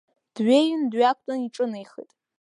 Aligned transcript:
Дҩеин 0.35 0.81
дҩақәтәан 0.91 1.39
иҿынеихеит. 1.41 2.11